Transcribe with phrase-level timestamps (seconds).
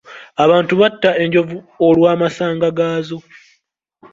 [0.43, 1.57] Abantu batta enjovu
[1.87, 3.17] olw'amasanga gaazo.